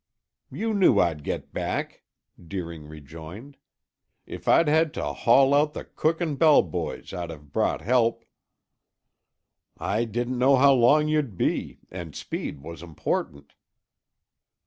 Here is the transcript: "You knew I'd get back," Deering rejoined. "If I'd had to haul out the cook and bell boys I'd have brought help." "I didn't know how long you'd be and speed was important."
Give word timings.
"You 0.49 0.73
knew 0.73 0.97
I'd 0.97 1.23
get 1.23 1.53
back," 1.53 2.01
Deering 2.43 2.87
rejoined. 2.87 3.57
"If 4.25 4.47
I'd 4.47 4.67
had 4.67 4.95
to 4.95 5.13
haul 5.13 5.53
out 5.53 5.73
the 5.73 5.85
cook 5.85 6.19
and 6.19 6.39
bell 6.39 6.63
boys 6.63 7.13
I'd 7.13 7.29
have 7.29 7.53
brought 7.53 7.81
help." 7.81 8.25
"I 9.77 10.05
didn't 10.05 10.39
know 10.39 10.55
how 10.55 10.73
long 10.73 11.07
you'd 11.07 11.37
be 11.37 11.81
and 11.91 12.15
speed 12.15 12.61
was 12.61 12.81
important." 12.81 13.53